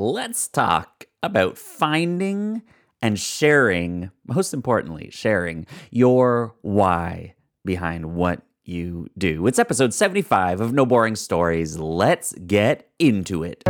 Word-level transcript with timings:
let's 0.00 0.48
talk 0.48 1.04
about 1.22 1.58
finding 1.58 2.62
and 3.02 3.18
sharing, 3.18 4.10
most 4.26 4.54
importantly, 4.54 5.10
sharing 5.10 5.66
your 5.90 6.54
why 6.62 7.34
behind 7.66 8.14
what 8.14 8.40
you 8.64 9.08
do. 9.18 9.46
It's 9.46 9.58
episode 9.58 9.92
75 9.92 10.62
of 10.62 10.72
No 10.72 10.86
Boring 10.86 11.16
Stories. 11.16 11.78
Let's 11.78 12.32
get 12.32 12.88
into 12.98 13.42
it. 13.42 13.62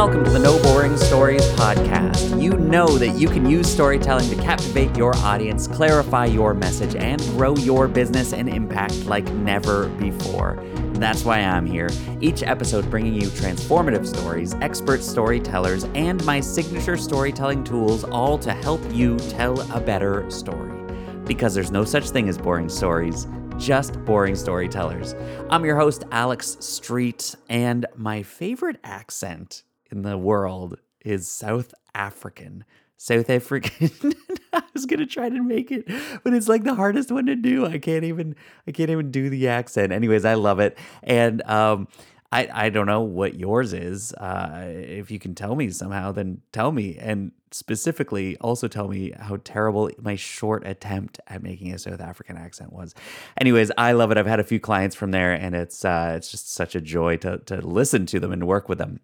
Welcome 0.00 0.24
to 0.24 0.30
the 0.30 0.38
No 0.38 0.58
Boring 0.62 0.96
Stories 0.96 1.46
podcast. 1.50 2.40
You 2.40 2.54
know 2.54 2.96
that 2.96 3.18
you 3.18 3.28
can 3.28 3.44
use 3.44 3.70
storytelling 3.70 4.30
to 4.30 4.36
captivate 4.36 4.96
your 4.96 5.14
audience, 5.16 5.68
clarify 5.68 6.24
your 6.24 6.54
message, 6.54 6.96
and 6.96 7.20
grow 7.36 7.54
your 7.56 7.86
business 7.86 8.32
and 8.32 8.48
impact 8.48 9.04
like 9.04 9.30
never 9.34 9.88
before. 9.88 10.58
That's 10.94 11.26
why 11.26 11.40
I'm 11.40 11.66
here. 11.66 11.90
Each 12.22 12.42
episode 12.42 12.88
bringing 12.88 13.12
you 13.12 13.28
transformative 13.28 14.06
stories, 14.06 14.54
expert 14.62 15.02
storytellers, 15.02 15.84
and 15.94 16.24
my 16.24 16.40
signature 16.40 16.96
storytelling 16.96 17.62
tools, 17.62 18.02
all 18.04 18.38
to 18.38 18.54
help 18.54 18.80
you 18.94 19.18
tell 19.18 19.60
a 19.70 19.80
better 19.82 20.30
story. 20.30 20.80
Because 21.26 21.52
there's 21.52 21.70
no 21.70 21.84
such 21.84 22.08
thing 22.08 22.26
as 22.30 22.38
boring 22.38 22.70
stories 22.70 23.26
just 23.58 24.02
boring 24.06 24.34
storytellers. 24.34 25.14
I'm 25.50 25.66
your 25.66 25.76
host, 25.76 26.04
Alex 26.10 26.56
Street, 26.60 27.34
and 27.50 27.84
my 27.94 28.22
favorite 28.22 28.78
accent 28.82 29.64
in 29.90 30.02
the 30.02 30.18
world 30.18 30.78
is 31.04 31.28
South 31.28 31.74
African. 31.94 32.64
South 32.96 33.30
African. 33.30 33.90
I 34.52 34.62
was 34.74 34.84
gonna 34.86 35.06
try 35.06 35.28
to 35.28 35.42
make 35.42 35.70
it, 35.70 35.86
but 36.22 36.34
it's 36.34 36.48
like 36.48 36.64
the 36.64 36.74
hardest 36.74 37.10
one 37.10 37.26
to 37.26 37.36
do. 37.36 37.64
I 37.66 37.78
can't 37.78 38.04
even. 38.04 38.36
I 38.66 38.72
can't 38.72 38.90
even 38.90 39.10
do 39.10 39.30
the 39.30 39.48
accent. 39.48 39.92
Anyways, 39.92 40.24
I 40.24 40.34
love 40.34 40.60
it, 40.60 40.76
and 41.02 41.40
um, 41.42 41.88
I 42.32 42.48
I 42.52 42.68
don't 42.68 42.86
know 42.86 43.00
what 43.00 43.38
yours 43.38 43.72
is. 43.72 44.12
Uh, 44.14 44.64
if 44.66 45.10
you 45.10 45.18
can 45.18 45.34
tell 45.34 45.54
me 45.54 45.70
somehow, 45.70 46.12
then 46.12 46.42
tell 46.52 46.72
me, 46.72 46.98
and 46.98 47.32
specifically 47.52 48.36
also 48.38 48.68
tell 48.68 48.88
me 48.88 49.12
how 49.18 49.38
terrible 49.44 49.90
my 50.00 50.14
short 50.14 50.66
attempt 50.66 51.20
at 51.26 51.42
making 51.42 51.72
a 51.72 51.78
South 51.78 52.00
African 52.00 52.36
accent 52.36 52.72
was. 52.72 52.94
Anyways, 53.40 53.70
I 53.78 53.92
love 53.92 54.10
it. 54.10 54.18
I've 54.18 54.26
had 54.26 54.40
a 54.40 54.44
few 54.44 54.60
clients 54.60 54.94
from 54.94 55.10
there, 55.10 55.32
and 55.32 55.54
it's 55.54 55.84
uh, 55.84 56.14
it's 56.16 56.30
just 56.30 56.52
such 56.52 56.74
a 56.74 56.80
joy 56.80 57.16
to 57.18 57.38
to 57.38 57.66
listen 57.66 58.06
to 58.06 58.20
them 58.20 58.32
and 58.32 58.46
work 58.46 58.68
with 58.68 58.78
them. 58.78 59.00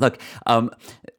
Look, 0.00 0.18
um, 0.46 0.70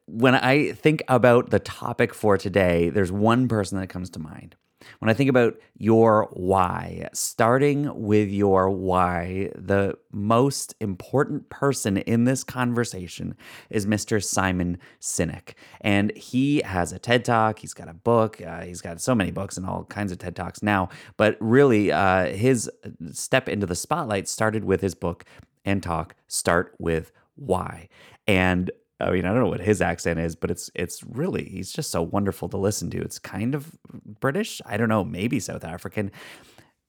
when 0.06 0.34
I 0.34 0.72
think 0.72 1.02
about 1.08 1.50
the 1.50 1.60
topic 1.60 2.12
for 2.12 2.36
today, 2.36 2.90
there's 2.90 3.12
one 3.12 3.48
person 3.48 3.78
that 3.78 3.86
comes 3.86 4.10
to 4.10 4.18
mind. 4.18 4.56
When 4.98 5.08
I 5.08 5.14
think 5.14 5.30
about 5.30 5.54
your 5.76 6.28
why, 6.32 7.08
starting 7.12 7.88
with 8.02 8.30
your 8.30 8.68
why, 8.68 9.52
the 9.54 9.96
most 10.10 10.74
important 10.80 11.48
person 11.50 11.98
in 11.98 12.24
this 12.24 12.42
conversation 12.42 13.36
is 13.70 13.86
Mr. 13.86 14.22
Simon 14.22 14.78
Sinek. 15.00 15.54
And 15.80 16.10
he 16.16 16.62
has 16.62 16.92
a 16.92 16.98
TED 16.98 17.24
Talk, 17.24 17.60
he's 17.60 17.74
got 17.74 17.88
a 17.88 17.94
book, 17.94 18.40
uh, 18.42 18.62
he's 18.62 18.80
got 18.80 19.00
so 19.00 19.14
many 19.14 19.30
books 19.30 19.56
and 19.56 19.64
all 19.64 19.84
kinds 19.84 20.10
of 20.10 20.18
TED 20.18 20.34
Talks 20.34 20.64
now. 20.64 20.88
But 21.16 21.36
really, 21.38 21.92
uh, 21.92 22.26
his 22.26 22.68
step 23.12 23.48
into 23.48 23.66
the 23.66 23.76
spotlight 23.76 24.28
started 24.28 24.64
with 24.64 24.80
his 24.80 24.96
book 24.96 25.24
and 25.64 25.80
talk, 25.80 26.16
Start 26.26 26.74
with 26.80 27.12
Why. 27.36 27.88
And 28.26 28.70
I 29.00 29.10
mean, 29.10 29.24
I 29.24 29.28
don't 29.28 29.40
know 29.40 29.48
what 29.48 29.60
his 29.60 29.82
accent 29.82 30.20
is, 30.20 30.36
but 30.36 30.50
it's 30.50 30.70
it's 30.74 31.02
really 31.02 31.44
he's 31.44 31.72
just 31.72 31.90
so 31.90 32.02
wonderful 32.02 32.48
to 32.50 32.56
listen 32.56 32.90
to. 32.90 33.00
It's 33.00 33.18
kind 33.18 33.54
of 33.54 33.76
British, 34.20 34.60
I 34.64 34.76
don't 34.76 34.88
know, 34.88 35.04
maybe 35.04 35.40
South 35.40 35.64
African. 35.64 36.12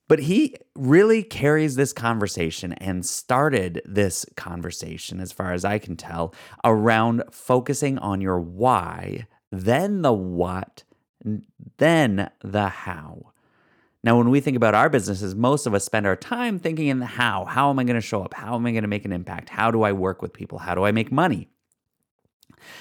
But 0.07 0.19
he 0.19 0.55
really 0.75 1.23
carries 1.23 1.75
this 1.75 1.93
conversation 1.93 2.73
and 2.73 3.05
started 3.05 3.81
this 3.85 4.25
conversation, 4.35 5.19
as 5.19 5.31
far 5.31 5.53
as 5.53 5.63
I 5.63 5.79
can 5.79 5.95
tell, 5.95 6.35
around 6.63 7.23
focusing 7.31 7.97
on 7.97 8.19
your 8.19 8.39
why, 8.39 9.27
then 9.51 10.01
the 10.01 10.13
what, 10.13 10.83
then 11.77 12.29
the 12.43 12.67
how. 12.67 13.32
Now, 14.03 14.17
when 14.17 14.29
we 14.29 14.41
think 14.41 14.57
about 14.57 14.75
our 14.75 14.89
businesses, 14.89 15.33
most 15.33 15.65
of 15.65 15.73
us 15.73 15.85
spend 15.85 16.05
our 16.05 16.17
time 16.17 16.59
thinking 16.59 16.87
in 16.87 16.99
the 16.99 17.05
how. 17.05 17.45
How 17.45 17.69
am 17.69 17.79
I 17.79 17.85
going 17.85 17.95
to 17.95 18.01
show 18.01 18.21
up? 18.21 18.33
How 18.33 18.55
am 18.55 18.65
I 18.65 18.71
going 18.71 18.83
to 18.83 18.87
make 18.89 19.05
an 19.05 19.13
impact? 19.13 19.49
How 19.49 19.71
do 19.71 19.83
I 19.83 19.93
work 19.93 20.21
with 20.21 20.33
people? 20.33 20.59
How 20.59 20.75
do 20.75 20.83
I 20.83 20.91
make 20.91 21.11
money? 21.11 21.47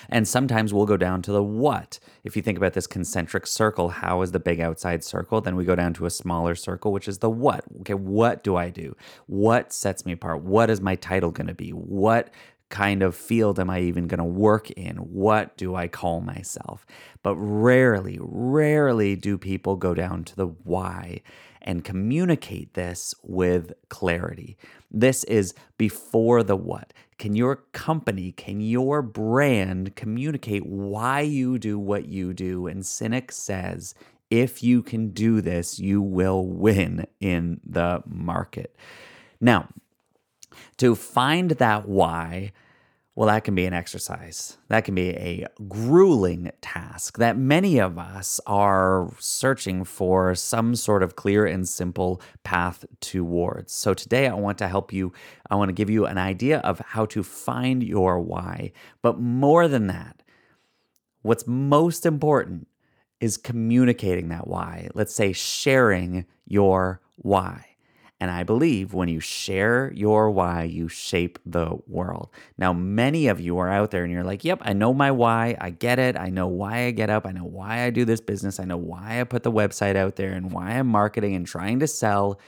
And 0.08 0.26
sometimes 0.26 0.72
we'll 0.72 0.86
go 0.86 0.96
down 0.96 1.22
to 1.22 1.32
the 1.32 1.42
what. 1.42 1.98
If 2.24 2.36
you 2.36 2.42
think 2.42 2.58
about 2.58 2.72
this 2.72 2.86
concentric 2.86 3.46
circle, 3.46 3.88
how 3.88 4.22
is 4.22 4.32
the 4.32 4.40
big 4.40 4.60
outside 4.60 5.04
circle? 5.04 5.40
Then 5.40 5.56
we 5.56 5.64
go 5.64 5.74
down 5.74 5.94
to 5.94 6.06
a 6.06 6.10
smaller 6.10 6.54
circle, 6.54 6.92
which 6.92 7.08
is 7.08 7.18
the 7.18 7.30
what. 7.30 7.64
Okay, 7.80 7.94
what 7.94 8.42
do 8.42 8.56
I 8.56 8.70
do? 8.70 8.96
What 9.26 9.72
sets 9.72 10.04
me 10.04 10.12
apart? 10.12 10.42
What 10.42 10.70
is 10.70 10.80
my 10.80 10.96
title 10.96 11.30
going 11.30 11.48
to 11.48 11.54
be? 11.54 11.70
What 11.70 12.30
kind 12.72 13.02
of 13.02 13.14
field 13.14 13.60
am 13.60 13.70
I 13.70 13.80
even 13.80 14.08
going 14.08 14.18
to 14.18 14.24
work 14.24 14.70
in? 14.72 14.96
What 14.96 15.56
do 15.56 15.76
I 15.76 15.86
call 15.86 16.22
myself? 16.22 16.84
But 17.22 17.36
rarely, 17.36 18.18
rarely 18.20 19.14
do 19.14 19.38
people 19.38 19.76
go 19.76 19.94
down 19.94 20.24
to 20.24 20.34
the 20.34 20.46
why 20.46 21.20
and 21.60 21.84
communicate 21.84 22.74
this 22.74 23.14
with 23.22 23.72
clarity. 23.90 24.56
This 24.90 25.22
is 25.24 25.54
before 25.76 26.42
the 26.42 26.56
what. 26.56 26.92
Can 27.18 27.36
your 27.36 27.56
company, 27.72 28.32
can 28.32 28.60
your 28.60 29.02
brand 29.02 29.94
communicate 29.94 30.66
why 30.66 31.20
you 31.20 31.58
do 31.58 31.78
what 31.78 32.06
you 32.06 32.32
do? 32.32 32.66
And 32.66 32.82
Sinek 32.82 33.30
says, 33.30 33.94
if 34.30 34.62
you 34.62 34.82
can 34.82 35.10
do 35.10 35.42
this, 35.42 35.78
you 35.78 36.00
will 36.00 36.46
win 36.46 37.06
in 37.20 37.60
the 37.64 38.02
market. 38.06 38.74
Now, 39.42 39.68
to 40.78 40.94
find 40.94 41.50
that 41.52 41.86
why, 41.86 42.52
well, 43.14 43.28
that 43.28 43.44
can 43.44 43.54
be 43.54 43.66
an 43.66 43.74
exercise. 43.74 44.56
That 44.68 44.86
can 44.86 44.94
be 44.94 45.10
a 45.10 45.46
grueling 45.68 46.50
task 46.62 47.18
that 47.18 47.36
many 47.36 47.78
of 47.78 47.98
us 47.98 48.40
are 48.46 49.12
searching 49.18 49.84
for 49.84 50.34
some 50.34 50.74
sort 50.74 51.02
of 51.02 51.14
clear 51.14 51.44
and 51.44 51.68
simple 51.68 52.22
path 52.42 52.86
towards. 53.00 53.74
So, 53.74 53.92
today 53.92 54.28
I 54.28 54.34
want 54.34 54.56
to 54.58 54.68
help 54.68 54.94
you. 54.94 55.12
I 55.50 55.56
want 55.56 55.68
to 55.68 55.74
give 55.74 55.90
you 55.90 56.06
an 56.06 56.16
idea 56.16 56.60
of 56.60 56.78
how 56.78 57.04
to 57.06 57.22
find 57.22 57.82
your 57.82 58.18
why. 58.18 58.72
But 59.02 59.20
more 59.20 59.68
than 59.68 59.88
that, 59.88 60.22
what's 61.20 61.46
most 61.46 62.06
important 62.06 62.66
is 63.20 63.36
communicating 63.36 64.30
that 64.30 64.48
why. 64.48 64.88
Let's 64.94 65.14
say 65.14 65.32
sharing 65.34 66.24
your 66.46 67.02
why. 67.16 67.71
And 68.22 68.30
I 68.30 68.44
believe 68.44 68.94
when 68.94 69.08
you 69.08 69.18
share 69.18 69.92
your 69.96 70.30
why, 70.30 70.62
you 70.62 70.86
shape 70.86 71.40
the 71.44 71.78
world. 71.88 72.30
Now, 72.56 72.72
many 72.72 73.26
of 73.26 73.40
you 73.40 73.58
are 73.58 73.68
out 73.68 73.90
there 73.90 74.04
and 74.04 74.12
you're 74.12 74.22
like, 74.22 74.44
yep, 74.44 74.60
I 74.62 74.74
know 74.74 74.94
my 74.94 75.10
why. 75.10 75.56
I 75.60 75.70
get 75.70 75.98
it. 75.98 76.16
I 76.16 76.28
know 76.28 76.46
why 76.46 76.84
I 76.84 76.92
get 76.92 77.10
up. 77.10 77.26
I 77.26 77.32
know 77.32 77.42
why 77.42 77.82
I 77.82 77.90
do 77.90 78.04
this 78.04 78.20
business. 78.20 78.60
I 78.60 78.64
know 78.64 78.76
why 78.76 79.20
I 79.20 79.24
put 79.24 79.42
the 79.42 79.50
website 79.50 79.96
out 79.96 80.14
there 80.14 80.30
and 80.30 80.52
why 80.52 80.70
I'm 80.70 80.86
marketing 80.86 81.34
and 81.34 81.44
trying 81.44 81.80
to 81.80 81.88
sell. 81.88 82.38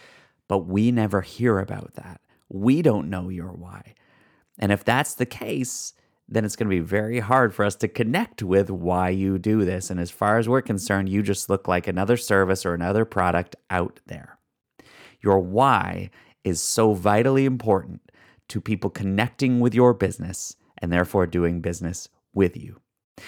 But 0.46 0.58
we 0.58 0.92
never 0.92 1.22
hear 1.22 1.58
about 1.58 1.94
that. 1.94 2.20
We 2.48 2.80
don't 2.80 3.10
know 3.10 3.28
your 3.28 3.50
why. 3.50 3.94
And 4.60 4.70
if 4.70 4.84
that's 4.84 5.14
the 5.14 5.26
case, 5.26 5.92
then 6.28 6.44
it's 6.44 6.54
going 6.54 6.68
to 6.68 6.76
be 6.76 6.78
very 6.78 7.18
hard 7.18 7.52
for 7.52 7.64
us 7.64 7.74
to 7.74 7.88
connect 7.88 8.44
with 8.44 8.70
why 8.70 9.08
you 9.08 9.38
do 9.38 9.64
this. 9.64 9.91
And 9.91 9.98
as 9.98 10.12
far 10.12 10.38
as 10.38 10.48
we're 10.48 10.62
concerned, 10.62 11.08
you 11.08 11.20
just 11.20 11.50
look 11.50 11.66
like 11.66 11.88
another 11.88 12.16
service 12.16 12.64
or 12.64 12.74
another 12.74 13.04
product 13.04 13.56
out 13.70 13.98
there. 14.06 14.38
Your 15.24 15.38
why 15.38 16.10
is 16.44 16.60
so 16.60 16.92
vitally 16.92 17.46
important 17.46 18.02
to 18.48 18.60
people 18.60 18.90
connecting 18.90 19.60
with 19.60 19.74
your 19.74 19.94
business 19.94 20.56
and 20.78 20.92
therefore 20.92 21.26
doing 21.26 21.62
business 21.62 22.08
with 22.34 22.56
you. 22.56 22.80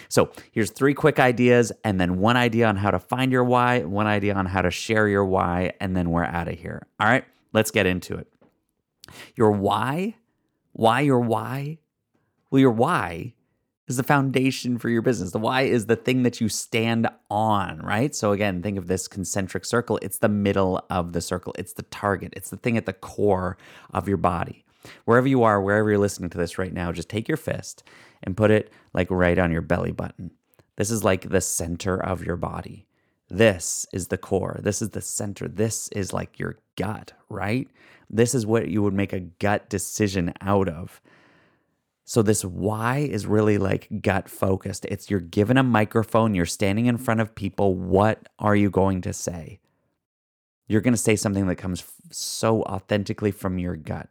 So, 0.08 0.30
here's 0.50 0.70
three 0.70 0.94
quick 0.94 1.20
ideas, 1.20 1.70
and 1.84 2.00
then 2.00 2.18
one 2.18 2.36
idea 2.36 2.66
on 2.66 2.76
how 2.76 2.90
to 2.90 2.98
find 2.98 3.30
your 3.30 3.44
why, 3.44 3.84
one 3.84 4.08
idea 4.08 4.34
on 4.34 4.44
how 4.44 4.60
to 4.62 4.70
share 4.70 5.06
your 5.06 5.24
why, 5.24 5.72
and 5.81 5.96
then 5.96 6.10
we're 6.10 6.25
out 6.25 6.48
of 6.48 6.58
here. 6.58 6.87
All 6.98 7.06
right, 7.06 7.25
let's 7.52 7.70
get 7.70 7.87
into 7.87 8.16
it. 8.16 8.26
Your 9.37 9.52
why, 9.52 10.16
why 10.72 11.02
your 11.02 11.20
why? 11.20 11.78
Well, 12.50 12.60
your 12.60 12.72
why 12.72 13.34
is 13.88 13.97
the 13.97 14.03
foundation 14.03 14.79
for 14.79 14.88
your 14.88 15.03
business. 15.03 15.31
The 15.31 15.38
why 15.38 15.62
is 15.62 15.87
the 15.87 15.97
thing 15.97 16.23
that 16.25 16.41
you 16.41 16.49
stand 16.49 17.09
on, 17.31 17.79
right? 17.79 18.15
So 18.15 18.33
again, 18.33 18.62
think 18.62 18.79
of 18.79 18.88
this 18.88 19.06
concentric 19.06 19.65
circle. 19.65 19.99
It's 20.03 20.19
the 20.19 20.29
middle 20.29 20.85
of 20.91 21.12
the 21.12 21.21
circle. 21.21 21.55
It's 21.59 21.75
the 21.75 21.85
target. 21.85 22.33
It's 22.37 22.50
the 22.50 22.56
thing 22.56 22.77
at 22.77 22.87
the 22.87 22.93
core 22.93 23.56
of 23.93 24.09
your 24.09 24.17
body. 24.17 24.65
Wherever 25.05 25.29
you 25.29 25.43
are, 25.43 25.61
wherever 25.61 25.91
you're 25.91 25.99
listening 25.99 26.31
to 26.31 26.38
this 26.38 26.59
right 26.59 26.73
now, 26.73 26.93
just 26.93 27.09
take 27.09 27.29
your 27.29 27.37
fist 27.37 27.85
and 28.23 28.37
put 28.37 28.50
it 28.50 28.73
like 28.93 29.11
right 29.11 29.38
on 29.38 29.53
your 29.53 29.62
belly 29.62 29.93
button. 29.93 30.33
This 30.77 30.91
is 30.91 31.05
like 31.05 31.29
the 31.29 31.41
center 31.41 32.03
of 32.03 32.25
your 32.25 32.37
body. 32.37 32.87
This 33.29 33.87
is 33.93 34.09
the 34.09 34.19
core. 34.19 34.61
This 34.62 34.81
is 34.81 34.91
the 34.91 35.00
center. 35.00 35.49
This 35.49 35.88
is 35.88 36.12
like 36.12 36.38
your 36.38 36.59
gut, 36.77 37.12
right? 37.29 37.69
This 38.09 38.35
is 38.35 38.47
what 38.47 38.69
you 38.69 38.83
would 38.83 38.94
make 38.94 39.12
a 39.12 39.21
gut 39.21 39.69
decision 39.69 40.33
out 40.41 40.69
of. 40.69 41.00
So 42.08 42.23
this 42.23 42.44
why 42.44 42.99
is 42.99 43.26
really 43.26 43.58
like 43.58 43.88
gut 44.00 44.29
focused. 44.29 44.85
It's 44.85 45.11
you're 45.11 45.19
given 45.19 45.56
a 45.56 45.64
microphone, 45.64 46.37
you're 46.37 46.47
standing 46.47 46.87
in 46.87 46.99
front 46.99 47.20
of 47.20 47.35
people, 47.35 47.75
what 47.75 48.29
are 48.38 48.55
you 48.55 48.70
going 48.70 49.00
to 49.03 49.12
say? 49.12 49.58
You're 50.69 50.81
going 50.81 50.94
to 50.94 50.99
say 50.99 51.17
something 51.17 51.49
that 51.49 51.56
comes 51.56 51.85
so 52.12 52.62
authentically 52.62 53.32
from 53.32 53.58
your 53.58 53.75
gut. 53.75 54.08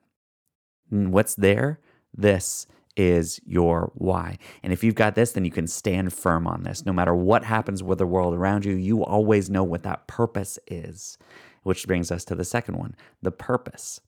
And 0.92 1.13
what's 1.13 1.36
there? 1.36 1.80
This 2.13 2.68
is 2.97 3.39
your 3.45 3.94
why. 3.95 4.39
And 4.62 4.74
if 4.74 4.83
you've 4.83 4.95
got 4.95 5.15
this, 5.15 5.31
then 5.31 5.45
you 5.45 5.51
can 5.51 5.65
stand 5.68 6.12
firm 6.12 6.48
on 6.48 6.63
this. 6.63 6.86
No 6.86 6.91
matter 6.91 7.15
what 7.15 7.45
happens 7.45 7.81
with 7.81 8.00
the 8.00 8.06
world 8.06 8.33
around 8.33 8.65
you, 8.65 8.74
you 8.74 9.06
always 9.06 9.50
know 9.50 9.63
what 9.63 9.83
that 9.83 10.06
purpose 10.07 10.59
is. 10.68 11.18
Which 11.63 11.88
brings 11.88 12.12
us 12.12 12.25
to 12.25 12.36
the 12.36 12.44
second 12.44 12.75
one 12.75 12.95
the 13.21 13.31
purpose. 13.31 14.01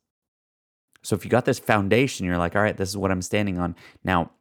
So 1.07 1.15
if 1.15 1.24
you 1.24 1.31
got 1.31 1.45
this 1.45 1.57
foundation, 1.57 2.25
you're 2.25 2.38
like, 2.38 2.54
all 2.54 2.62
right, 2.62 2.75
this 2.75 2.89
is 2.89 2.98
what 2.98 3.12
I'm 3.12 3.21
standing 3.21 3.57
on. 3.59 3.77
Now, 4.04 4.31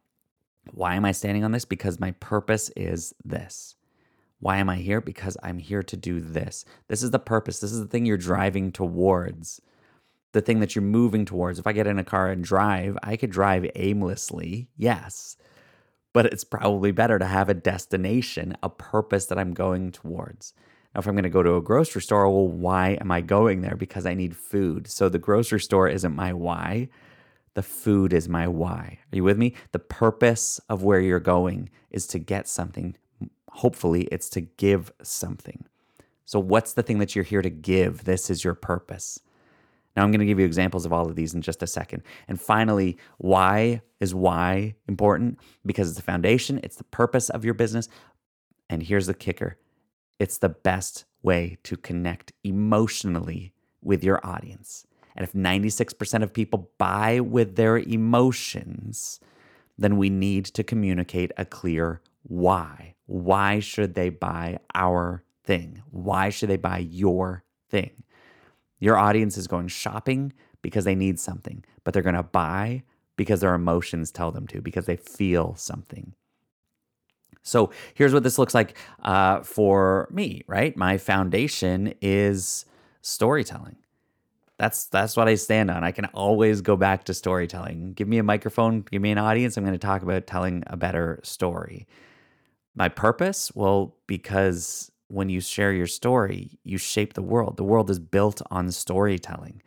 why 0.73 0.95
am 0.95 1.05
I 1.05 1.13
standing 1.13 1.45
on 1.45 1.53
this? 1.53 1.63
Because 1.63 1.97
my 1.97 2.11
purpose 2.11 2.69
is 2.75 3.15
this. 3.23 3.75
Why 4.41 4.57
am 4.57 4.67
I 4.67 4.75
here? 4.75 4.99
Because 4.99 5.37
I'm 5.41 5.59
here 5.59 5.81
to 5.83 5.95
do 5.95 6.19
this. 6.19 6.65
This 6.89 7.03
is 7.03 7.11
the 7.11 7.19
purpose. 7.19 7.61
This 7.61 7.71
is 7.71 7.79
the 7.79 7.87
thing 7.87 8.05
you're 8.05 8.17
driving 8.17 8.73
towards, 8.73 9.61
the 10.33 10.41
thing 10.41 10.59
that 10.59 10.75
you're 10.75 10.83
moving 10.83 11.23
towards. 11.23 11.57
If 11.57 11.67
I 11.67 11.71
get 11.71 11.87
in 11.87 11.99
a 11.99 12.03
car 12.03 12.29
and 12.29 12.43
drive, 12.43 12.97
I 13.01 13.15
could 13.15 13.31
drive 13.31 13.71
aimlessly, 13.73 14.67
yes, 14.75 15.37
but 16.11 16.25
it's 16.25 16.43
probably 16.43 16.91
better 16.91 17.17
to 17.17 17.27
have 17.27 17.47
a 17.47 17.53
destination, 17.53 18.57
a 18.61 18.67
purpose 18.69 19.27
that 19.27 19.39
I'm 19.39 19.53
going 19.53 19.93
towards. 19.93 20.53
Now, 20.97 21.01
if 21.01 21.07
I'm 21.07 21.13
going 21.13 21.23
to 21.25 21.29
go 21.29 21.43
to 21.43 21.57
a 21.57 21.61
grocery 21.61 22.01
store, 22.01 22.27
well, 22.27 22.47
why 22.47 22.97
am 22.99 23.11
I 23.11 23.21
going 23.21 23.61
there? 23.61 23.75
Because 23.75 24.07
I 24.07 24.15
need 24.15 24.35
food. 24.35 24.87
So 24.87 25.09
the 25.09 25.19
grocery 25.19 25.59
store 25.59 25.87
isn't 25.87 26.15
my 26.15 26.33
why. 26.33 26.89
The 27.53 27.61
food 27.61 28.13
is 28.13 28.27
my 28.27 28.47
why. 28.47 28.97
Are 29.13 29.15
you 29.15 29.23
with 29.23 29.37
me? 29.37 29.53
The 29.73 29.79
purpose 29.79 30.59
of 30.69 30.81
where 30.81 30.99
you're 30.99 31.19
going 31.19 31.69
is 31.91 32.07
to 32.07 32.17
get 32.17 32.47
something. 32.47 32.95
Hopefully, 33.51 34.07
it's 34.11 34.27
to 34.29 34.41
give 34.41 34.91
something. 35.03 35.65
So, 36.25 36.39
what's 36.39 36.73
the 36.73 36.81
thing 36.81 36.97
that 36.97 37.15
you're 37.15 37.23
here 37.23 37.43
to 37.43 37.49
give? 37.51 38.05
This 38.05 38.31
is 38.31 38.43
your 38.43 38.55
purpose. 38.55 39.19
Now, 39.95 40.03
I'm 40.03 40.09
going 40.09 40.19
to 40.19 40.25
give 40.25 40.39
you 40.39 40.47
examples 40.47 40.83
of 40.83 40.93
all 40.93 41.07
of 41.07 41.15
these 41.15 41.35
in 41.35 41.43
just 41.43 41.61
a 41.61 41.67
second. 41.67 42.01
And 42.27 42.41
finally, 42.41 42.97
why 43.19 43.81
is 43.99 44.15
why 44.15 44.73
important? 44.87 45.39
Because 45.63 45.89
it's 45.89 45.97
the 45.97 46.03
foundation, 46.03 46.59
it's 46.63 46.77
the 46.77 46.83
purpose 46.85 47.29
of 47.29 47.45
your 47.45 47.53
business. 47.53 47.87
And 48.67 48.81
here's 48.81 49.05
the 49.05 49.13
kicker 49.13 49.57
it's 50.19 50.37
the 50.37 50.49
best 50.49 51.05
way 51.21 51.57
to 51.63 51.77
connect 51.77 52.33
emotionally 52.43 53.53
with 53.81 54.03
your 54.03 54.25
audience. 54.25 54.85
And 55.15 55.23
if 55.23 55.33
96% 55.33 56.23
of 56.23 56.33
people 56.33 56.71
buy 56.77 57.19
with 57.19 57.55
their 57.55 57.77
emotions, 57.77 59.19
then 59.77 59.97
we 59.97 60.09
need 60.09 60.45
to 60.45 60.63
communicate 60.63 61.31
a 61.37 61.45
clear 61.45 62.01
why. 62.23 62.95
Why 63.05 63.59
should 63.59 63.93
they 63.95 64.09
buy 64.09 64.59
our 64.75 65.23
thing? 65.43 65.81
Why 65.89 66.29
should 66.29 66.49
they 66.49 66.57
buy 66.57 66.79
your 66.79 67.43
thing? 67.69 68.03
Your 68.79 68.97
audience 68.97 69.37
is 69.37 69.47
going 69.47 69.69
shopping 69.69 70.33
because 70.61 70.85
they 70.85 70.95
need 70.95 71.19
something, 71.19 71.63
but 71.83 71.93
they're 71.93 72.03
going 72.03 72.15
to 72.15 72.23
buy 72.23 72.83
because 73.15 73.39
their 73.39 73.55
emotions 73.55 74.11
tell 74.11 74.31
them 74.31 74.45
to, 74.47 74.61
because 74.61 74.85
they 74.85 74.97
feel 74.97 75.55
something. 75.55 76.13
So 77.47 77.71
here's 77.93 78.13
what 78.13 78.23
this 78.23 78.37
looks 78.37 78.53
like 78.53 78.77
uh, 79.03 79.41
for 79.41 80.07
me, 80.11 80.43
right? 80.47 80.75
My 80.75 80.97
foundation 80.97 81.93
is 82.01 82.65
storytelling. 83.01 83.77
That's 84.57 84.85
that's 84.87 85.15
what 85.15 85.27
I 85.27 85.35
stand 85.35 85.69
on. 85.69 85.83
I 85.83 85.91
can 85.91 86.05
always 86.05 86.61
go 86.61 86.75
back 86.75 87.03
to 87.05 87.13
storytelling. 87.13 87.93
Give 87.93 88.07
me 88.07 88.17
a 88.17 88.23
microphone, 88.23 88.81
give 88.81 89.01
me 89.01 89.11
an 89.11 89.17
audience. 89.17 89.55
I'm 89.55 89.63
going 89.63 89.73
to 89.73 89.79
talk 89.79 90.01
about 90.01 90.27
telling 90.27 90.63
a 90.67 90.75
better 90.75 91.19
story. 91.23 91.87
My 92.75 92.89
purpose, 92.89 93.51
well, 93.55 93.95
because 94.07 94.91
when 95.07 95.29
you 95.29 95.39
share 95.39 95.71
your 95.71 95.87
story, 95.87 96.59
you 96.63 96.77
shape 96.77 97.13
the 97.13 97.21
world. 97.21 97.57
The 97.57 97.63
world 97.63 97.89
is 97.89 97.99
built 97.99 98.41
on 98.51 98.71
storytelling. 98.71 99.61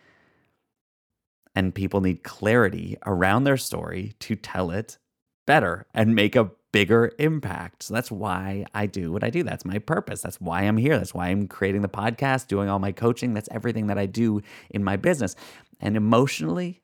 And 1.55 1.75
people 1.75 2.00
need 2.00 2.25
clarity 2.25 2.97
around 3.06 3.44
their 3.44 3.56
story 3.56 4.15
to 4.21 4.37
tell 4.37 4.71
it 4.71 4.99
better 5.47 5.87
and 5.94 6.15
make 6.15 6.37
a 6.37 6.50
bigger 6.72 7.12
impact. 7.19 7.84
So 7.84 7.94
that's 7.94 8.11
why 8.11 8.64
I 8.75 8.87
do 8.87 9.12
what 9.12 9.25
I 9.25 9.31
do. 9.31 9.43
That's 9.43 9.64
my 9.64 9.78
purpose. 9.78 10.22
That's 10.22 10.40
why 10.40 10.62
I'm 10.62 10.76
here. 10.76 10.96
That's 10.96 11.14
why 11.14 11.28
I'm 11.28 11.49
creating 11.49 11.82
the 11.82 11.88
podcast, 11.88 12.46
doing 12.46 12.69
all 12.69 12.78
my 12.78 12.93
coaching. 12.93 13.34
That's 13.34 13.49
everything 13.50 13.88
that 13.88 13.99
I 13.99 14.06
do 14.06 14.43
in 14.70 14.84
my 14.84 14.96
business. 14.96 15.34
And 15.81 15.96
emotionally, 15.96 16.82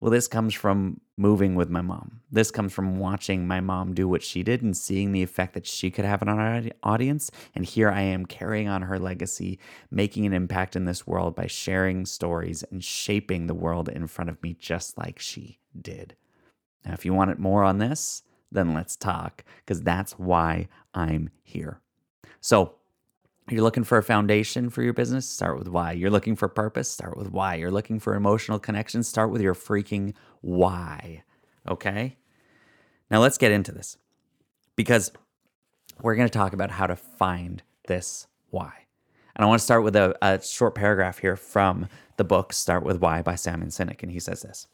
well, 0.00 0.10
this 0.12 0.28
comes 0.28 0.54
from 0.54 1.00
moving 1.16 1.56
with 1.56 1.68
my 1.70 1.80
mom. 1.80 2.20
This 2.30 2.52
comes 2.52 2.72
from 2.72 2.98
watching 2.98 3.48
my 3.48 3.60
mom 3.60 3.94
do 3.94 4.06
what 4.06 4.22
she 4.22 4.44
did 4.44 4.62
and 4.62 4.76
seeing 4.76 5.10
the 5.10 5.24
effect 5.24 5.54
that 5.54 5.66
she 5.66 5.90
could 5.90 6.04
have 6.04 6.22
on 6.22 6.28
our 6.28 6.62
audience. 6.84 7.32
And 7.54 7.64
here 7.64 7.90
I 7.90 8.02
am 8.02 8.24
carrying 8.24 8.68
on 8.68 8.82
her 8.82 8.98
legacy, 8.98 9.58
making 9.90 10.24
an 10.24 10.32
impact 10.32 10.76
in 10.76 10.84
this 10.84 11.06
world 11.06 11.34
by 11.34 11.48
sharing 11.48 12.06
stories 12.06 12.62
and 12.70 12.84
shaping 12.84 13.48
the 13.48 13.54
world 13.54 13.88
in 13.88 14.06
front 14.06 14.30
of 14.30 14.40
me, 14.40 14.54
just 14.54 14.96
like 14.96 15.18
she 15.18 15.58
did. 15.80 16.14
Now, 16.84 16.92
if 16.92 17.04
you 17.04 17.12
want 17.12 17.32
it 17.32 17.40
more 17.40 17.64
on 17.64 17.78
this, 17.78 18.22
then 18.50 18.74
let's 18.74 18.96
talk 18.96 19.44
because 19.64 19.82
that's 19.82 20.12
why 20.12 20.68
I'm 20.94 21.30
here. 21.42 21.80
So, 22.40 22.74
you're 23.50 23.62
looking 23.62 23.84
for 23.84 23.96
a 23.96 24.02
foundation 24.02 24.68
for 24.68 24.82
your 24.82 24.92
business? 24.92 25.26
Start 25.26 25.58
with 25.58 25.68
why. 25.68 25.92
You're 25.92 26.10
looking 26.10 26.36
for 26.36 26.48
purpose? 26.48 26.90
Start 26.90 27.16
with 27.16 27.30
why. 27.30 27.54
You're 27.54 27.70
looking 27.70 27.98
for 27.98 28.14
emotional 28.14 28.58
connection? 28.58 29.02
Start 29.02 29.30
with 29.30 29.40
your 29.40 29.54
freaking 29.54 30.12
why. 30.42 31.22
Okay? 31.66 32.16
Now 33.10 33.20
let's 33.20 33.38
get 33.38 33.52
into 33.52 33.72
this 33.72 33.96
because 34.76 35.12
we're 36.02 36.14
going 36.14 36.28
to 36.28 36.38
talk 36.38 36.52
about 36.52 36.70
how 36.70 36.86
to 36.86 36.96
find 36.96 37.62
this 37.86 38.26
why. 38.50 38.72
And 39.34 39.44
I 39.44 39.48
want 39.48 39.60
to 39.60 39.64
start 39.64 39.82
with 39.82 39.96
a, 39.96 40.16
a 40.20 40.42
short 40.42 40.74
paragraph 40.74 41.18
here 41.18 41.36
from 41.36 41.88
the 42.16 42.24
book 42.24 42.52
Start 42.52 42.84
with 42.84 43.00
Why 43.00 43.22
by 43.22 43.36
Simon 43.36 43.68
Sinek. 43.68 44.02
And 44.02 44.12
he 44.12 44.20
says 44.20 44.42
this 44.42 44.66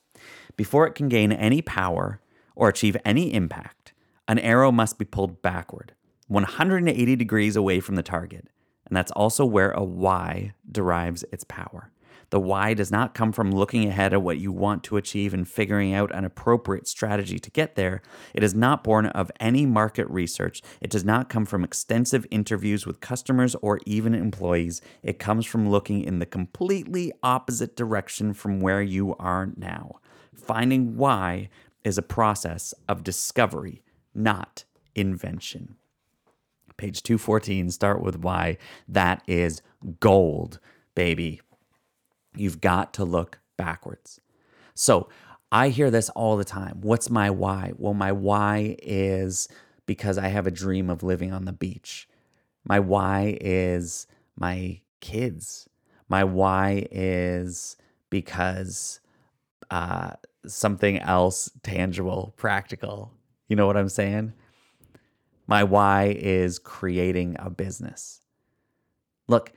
Before 0.57 0.87
it 0.87 0.95
can 0.95 1.09
gain 1.09 1.33
any 1.33 1.63
power, 1.63 2.21
or 2.55 2.69
achieve 2.69 2.97
any 3.05 3.33
impact, 3.33 3.93
an 4.29 4.39
arrow 4.39 4.73
must 4.73 4.99
be 4.99 5.05
pulled 5.05 5.43
backward, 5.43 5.95
180 6.29 7.17
degrees 7.17 7.57
away 7.57 7.81
from 7.81 7.95
the 7.97 8.03
target. 8.03 8.49
And 8.87 8.97
that's 8.97 9.13
also 9.13 9.45
where 9.45 9.71
a 9.71 9.83
why 9.83 10.55
derives 10.71 11.25
its 11.33 11.45
power. 11.45 11.91
The 12.31 12.41
why 12.41 12.75
does 12.75 12.91
not 12.91 13.15
come 13.15 13.33
from 13.33 13.53
looking 13.53 13.89
ahead 13.89 14.13
at 14.13 14.23
what 14.23 14.39
you 14.39 14.51
want 14.51 14.83
to 14.85 14.97
achieve 14.97 15.33
and 15.33 15.47
figuring 15.47 15.95
out 15.95 16.15
an 16.15 16.25
appropriate 16.25 16.89
strategy 16.89 17.39
to 17.39 17.51
get 17.51 17.77
there. 17.77 18.03
It 18.35 18.43
is 18.43 18.55
not 18.55 18.83
born 18.83 19.07
of 19.07 19.31
any 19.39 19.67
market 19.67 20.09
research. 20.11 20.61
It 20.81 20.91
does 20.91 21.05
not 21.05 21.29
come 21.29 21.45
from 21.45 21.63
extensive 21.63 22.27
interviews 22.31 22.87
with 22.87 23.01
customers 23.01 23.55
or 23.57 23.79
even 23.87 24.15
employees. 24.15 24.81
It 25.03 25.19
comes 25.19 25.47
from 25.47 25.71
looking 25.71 26.03
in 26.03 26.19
the 26.19 26.27
completely 26.27 27.13
opposite 27.23 27.77
direction 27.77 28.35
from 28.35 28.61
where 28.61 28.83
you 28.83 29.15
are 29.17 29.51
now. 29.57 30.01
Finding 30.35 30.97
why 30.97 31.51
is 31.85 31.99
a 31.99 32.03
process 32.03 32.75
of 32.89 33.05
discovery, 33.05 33.83
not 34.15 34.65
invention. 34.95 35.77
Page 36.77 37.03
214, 37.03 37.71
start 37.71 38.03
with 38.03 38.19
why. 38.19 38.57
That 38.89 39.23
is 39.27 39.63
gold, 40.01 40.59
baby. 40.95 41.41
You've 42.35 42.61
got 42.61 42.93
to 42.95 43.05
look 43.05 43.39
backwards. 43.57 44.21
So 44.75 45.09
I 45.53 45.69
hear 45.69 45.91
this 45.91 46.11
all 46.11 46.37
the 46.37 46.45
time. 46.45 46.81
What's 46.81 47.11
my 47.11 47.31
why? 47.31 47.73
Well, 47.77 47.95
my 47.95 48.11
why 48.11 48.77
is 48.83 49.49
because 49.87 50.19
I 50.19 50.29
have 50.29 50.47
a 50.47 50.51
dream 50.51 50.91
of 50.91 51.03
living 51.03 51.33
on 51.33 51.45
the 51.45 51.53
beach. 51.53 52.09
My 52.65 52.81
why 52.81 53.39
is 53.41 54.07
my 54.37 54.81
kids. 55.01 55.69
My 56.09 56.25
why 56.25 56.89
is 56.91 57.77
because 58.11 59.01
uh, 59.71 60.15
something 60.47 60.99
else 60.99 61.51
tangible, 61.63 62.35
practical. 62.37 63.13
You 63.49 63.57
know 63.57 63.67
what 63.67 63.77
I'm 63.77 63.89
saying? 63.89 64.33
My 65.47 65.65
why 65.65 66.17
is 66.19 66.59
creating 66.59 67.37
a 67.39 67.51
business. 67.51 68.23
Look, 69.29 69.53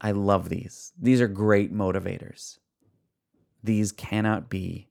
I 0.00 0.12
love 0.12 0.48
these. 0.48 0.92
These 1.00 1.20
are 1.20 1.28
great 1.28 1.74
motivators. 1.74 2.58
These 3.64 3.92
cannot 3.92 4.48
be 4.48 4.88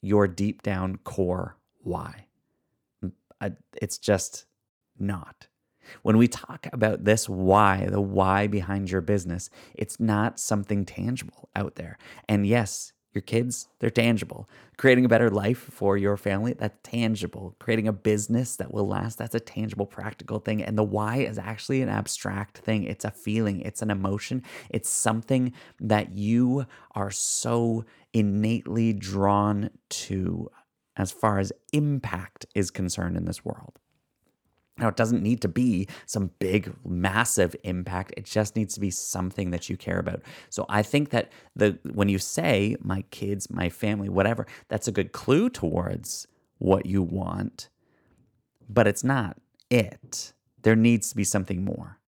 your 0.00 0.26
deep 0.26 0.62
down 0.62 0.96
core 0.96 1.56
why. 1.80 2.26
It's 3.80 3.98
just 3.98 4.46
not. 4.98 5.48
When 6.02 6.18
we 6.18 6.28
talk 6.28 6.66
about 6.72 7.04
this 7.04 7.28
why, 7.28 7.86
the 7.86 8.00
why 8.00 8.46
behind 8.46 8.90
your 8.90 9.00
business, 9.00 9.48
it's 9.74 10.00
not 10.00 10.40
something 10.40 10.84
tangible 10.84 11.48
out 11.54 11.76
there. 11.76 11.96
And 12.28 12.46
yes, 12.46 12.92
your 13.12 13.22
kids, 13.22 13.68
they're 13.78 13.90
tangible. 13.90 14.48
Creating 14.76 15.04
a 15.04 15.08
better 15.08 15.30
life 15.30 15.58
for 15.58 15.96
your 15.96 16.16
family, 16.16 16.52
that's 16.52 16.78
tangible. 16.82 17.56
Creating 17.58 17.88
a 17.88 17.92
business 17.92 18.56
that 18.56 18.72
will 18.72 18.86
last, 18.86 19.18
that's 19.18 19.34
a 19.34 19.40
tangible, 19.40 19.86
practical 19.86 20.38
thing. 20.38 20.62
And 20.62 20.76
the 20.76 20.84
why 20.84 21.18
is 21.18 21.38
actually 21.38 21.82
an 21.82 21.88
abstract 21.88 22.58
thing. 22.58 22.84
It's 22.84 23.04
a 23.04 23.10
feeling, 23.10 23.60
it's 23.62 23.82
an 23.82 23.90
emotion, 23.90 24.42
it's 24.70 24.90
something 24.90 25.52
that 25.80 26.12
you 26.12 26.66
are 26.94 27.10
so 27.10 27.84
innately 28.12 28.92
drawn 28.92 29.70
to 29.90 30.48
as 30.96 31.12
far 31.12 31.38
as 31.38 31.52
impact 31.72 32.46
is 32.54 32.70
concerned 32.70 33.16
in 33.16 33.24
this 33.24 33.44
world. 33.44 33.78
Now, 34.78 34.88
it 34.88 34.96
doesn't 34.96 35.22
need 35.22 35.42
to 35.42 35.48
be 35.48 35.88
some 36.06 36.30
big, 36.38 36.72
massive 36.86 37.56
impact. 37.64 38.14
It 38.16 38.24
just 38.24 38.54
needs 38.54 38.74
to 38.74 38.80
be 38.80 38.90
something 38.90 39.50
that 39.50 39.68
you 39.68 39.76
care 39.76 39.98
about. 39.98 40.22
So 40.50 40.66
I 40.68 40.82
think 40.82 41.10
that 41.10 41.32
the 41.56 41.78
when 41.92 42.08
you 42.08 42.18
say 42.18 42.76
my 42.80 43.02
kids, 43.10 43.50
my 43.50 43.68
family, 43.68 44.08
whatever, 44.08 44.46
that's 44.68 44.86
a 44.86 44.92
good 44.92 45.12
clue 45.12 45.50
towards 45.50 46.26
what 46.58 46.86
you 46.86 47.02
want, 47.02 47.68
but 48.68 48.86
it's 48.86 49.04
not 49.04 49.36
it. 49.68 50.32
There 50.62 50.76
needs 50.76 51.10
to 51.10 51.16
be 51.16 51.24
something 51.24 51.64
more. 51.64 51.98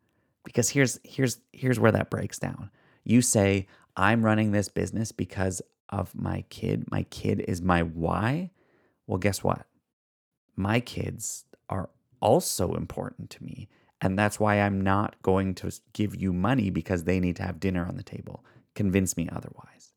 Because 0.45 0.71
here's 0.71 0.99
here's 1.05 1.41
here's 1.53 1.81
where 1.81 1.93
that 1.93 2.11
breaks 2.11 2.39
down. 2.39 2.71
You 3.05 3.21
say, 3.21 3.67
I'm 3.97 4.25
running 4.25 4.53
this 4.53 4.69
business 4.69 5.13
because 5.13 5.61
of 5.89 6.15
my 6.15 6.45
kid. 6.51 6.91
My 6.91 7.03
kid 7.05 7.41
is 7.41 7.61
my 7.61 7.83
why. 7.83 8.51
Well, 9.07 9.19
guess 9.19 9.43
what? 9.43 9.67
My 10.57 10.81
kids 10.81 11.45
are 11.69 11.91
also 12.21 12.75
important 12.75 13.31
to 13.31 13.45
me. 13.45 13.69
And 14.01 14.19
that's 14.19 14.41
why 14.41 14.61
I'm 14.61 14.81
not 14.81 15.21
going 15.23 15.55
to 15.57 15.71
give 15.93 16.17
you 16.17 16.33
money 16.33 16.71
because 16.71 17.05
they 17.05 17.21
need 17.21 17.37
to 17.37 17.43
have 17.43 17.61
dinner 17.61 17.85
on 17.87 17.97
the 17.97 18.03
table. 18.03 18.45
Convince 18.75 19.17
me 19.17 19.29
otherwise. 19.31 19.93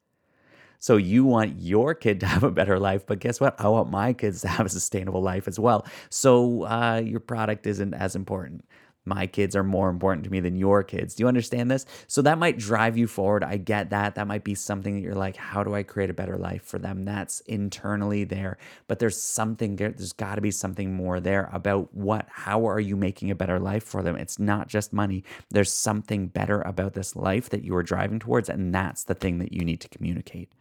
So 0.80 0.98
you 0.98 1.24
want 1.24 1.62
your 1.62 1.96
kid 1.96 2.20
to 2.20 2.26
have 2.34 2.44
a 2.44 2.52
better 2.52 2.78
life, 2.80 3.06
but 3.06 3.20
guess 3.20 3.40
what? 3.40 3.60
I 3.60 3.70
want 3.70 3.90
my 3.90 4.12
kids 4.12 4.42
to 4.42 4.50
have 4.50 4.66
a 4.66 4.70
sustainable 4.70 5.22
life 5.22 5.48
as 5.48 5.58
well. 5.58 5.86
So 6.10 6.64
uh, 6.64 7.02
your 7.04 7.22
product 7.22 7.66
isn't 7.68 7.94
as 7.94 8.16
important 8.16 8.66
my 9.06 9.28
kids 9.28 9.56
are 9.56 9.64
more 9.64 9.90
important 9.90 10.24
to 10.26 10.30
me 10.30 10.40
than 10.40 10.56
your 10.56 10.84
kids. 10.84 11.16
Do 11.16 11.24
you 11.24 11.28
understand 11.28 11.70
this? 11.70 11.86
So 12.08 12.22
that 12.22 12.38
might 12.38 12.58
drive 12.58 12.98
you 12.98 13.08
forward. 13.08 13.44
I 13.44 13.58
get 13.58 13.90
that. 13.90 14.16
That 14.16 14.28
might 14.28 14.44
be 14.44 14.56
something 14.56 14.96
that 14.96 15.02
you're 15.02 15.16
like, 15.16 15.36
how 15.36 15.64
do 15.64 15.76
I 15.76 15.84
create 15.84 16.10
a 16.10 16.14
better 16.14 16.38
life 16.38 16.64
for 16.64 16.80
them? 16.80 17.06
That's 17.06 17.42
internally 17.42 18.24
there. 18.24 18.58
But 18.88 19.00
there's 19.00 19.22
something, 19.22 19.76
there, 19.76 19.92
there's 19.92 20.14
got 20.14 20.36
to 20.36 20.42
be 20.42 20.52
something 20.52 20.94
more 20.94 21.20
there 21.20 21.50
about 21.52 21.94
what, 21.94 22.28
how 22.30 22.68
are 22.68 22.80
you 22.80 22.96
making 22.96 23.32
a 23.32 23.36
better 23.36 23.60
life 23.60 23.84
for 23.84 24.02
them? 24.02 24.16
It's 24.16 24.40
not 24.40 24.68
just 24.68 24.94
money. 24.94 25.24
There's 25.50 25.72
something 25.72 26.28
better 26.28 26.62
about 26.62 26.94
this 26.94 27.16
life 27.16 27.50
that 27.50 27.64
you 27.64 27.76
are 27.76 27.84
driving 27.84 28.20
towards. 28.20 28.50
And 28.50 28.74
that's 28.74 29.04
the 29.04 29.16
thing 29.16 29.40
that 29.40 29.52
you 29.52 29.66
need 29.66 29.82
to 29.82 29.90
communicate. 29.90 30.52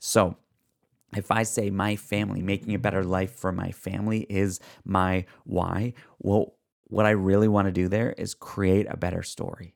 So, 0.00 0.36
if 1.16 1.30
I 1.30 1.42
say 1.42 1.70
my 1.70 1.96
family, 1.96 2.42
making 2.42 2.74
a 2.74 2.78
better 2.78 3.02
life 3.02 3.34
for 3.34 3.50
my 3.50 3.70
family 3.70 4.26
is 4.28 4.60
my 4.84 5.24
why, 5.44 5.94
well, 6.18 6.57
what 6.88 7.06
I 7.06 7.10
really 7.10 7.48
want 7.48 7.66
to 7.66 7.72
do 7.72 7.88
there 7.88 8.12
is 8.12 8.34
create 8.34 8.86
a 8.88 8.96
better 8.96 9.22
story. 9.22 9.74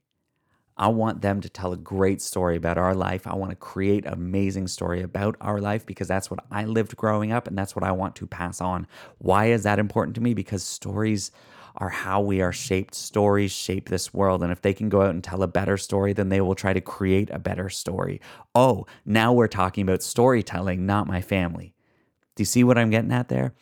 I 0.77 0.89
want 0.89 1.21
them 1.21 1.41
to 1.43 1.49
tell 1.49 1.73
a 1.73 1.77
great 1.77 2.23
story 2.23 2.57
about 2.57 2.79
our 2.79 2.95
life. 2.95 3.27
I 3.27 3.35
want 3.35 3.51
to 3.51 3.57
create 3.57 4.07
amazing 4.07 4.69
story 4.69 5.03
about 5.03 5.37
our 5.41 5.61
life 5.61 5.85
because 5.85 6.09
that's 6.09 6.31
what 6.31 6.41
I 6.51 6.65
lived 6.65 6.97
growing 6.97 7.31
up 7.31 7.47
and 7.47 7.57
that's 7.57 7.77
what 7.77 7.85
I 7.85 7.93
want 7.93 8.17
to 8.17 8.27
pass 8.27 8.61
on. 8.61 8.87
Why 9.19 9.47
is 9.47 9.65
that 9.65 9.79
important 9.79 10.15
to 10.15 10.23
me? 10.23 10.33
Because 10.33 10.63
stories 10.63 11.31
are 11.77 11.91
how 11.91 12.21
we 12.21 12.41
are 12.41 12.53
shaped. 12.53 12.95
Stories 12.95 13.53
shape 13.53 13.89
this 13.89 14.15
world. 14.15 14.43
And 14.43 14.51
if 14.51 14.63
they 14.63 14.75
can 14.75 14.89
go 14.89 15.03
out 15.03 15.11
and 15.11 15.23
tell 15.23 15.43
a 15.43 15.49
better 15.49 15.77
story, 15.77 16.13
then 16.15 16.31
they 16.31 16.41
will 16.41 16.55
try 16.55 16.73
to 16.73 16.81
create 16.81 17.31
a 17.31 17.39
better 17.39 17.69
story. 17.69 18.21
Oh, 18.55 18.87
now 19.05 19.33
we're 19.33 19.49
talking 19.49 19.83
about 19.83 20.03
storytelling, 20.03 20.87
not 20.87 21.07
my 21.07 21.21
family. 21.21 21.75
Do 22.35 22.43
you 22.43 22.47
see 22.47 22.65
what 22.65 22.79
I'm 22.79 22.91
getting 22.91 23.13
at 23.13 23.29
there? 23.29 23.53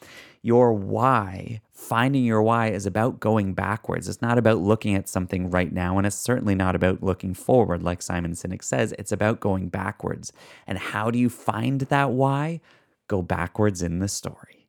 Your 0.43 0.73
why 0.73 1.61
finding 1.81 2.25
your 2.25 2.43
why 2.43 2.69
is 2.69 2.87
about 2.87 3.21
going 3.21 3.55
backwards. 3.55 4.07
It's 4.07 4.23
not 4.23 4.39
about 4.39 4.59
looking 4.59 4.95
at 4.95 5.09
something 5.09 5.51
right 5.51 5.73
now, 5.73 5.97
and 5.97 6.07
it's 6.07 6.17
certainly 6.17 6.55
not 6.55 6.77
about 6.77 7.03
looking 7.03 7.35
forward, 7.35 7.83
like 7.83 8.03
Simon 8.03 8.33
Sinek 8.33 8.63
says. 8.63 8.95
It's 8.99 9.13
about 9.13 9.41
going 9.41 9.69
backwards. 9.69 10.33
And 10.67 10.79
how 10.79 11.11
do 11.11 11.19
you 11.19 11.31
find 11.31 11.81
that 11.83 12.11
why? 12.11 12.61
Go 13.09 13.23
backwards 13.23 13.83
in 13.83 13.99
the 13.99 14.09
story. 14.09 14.60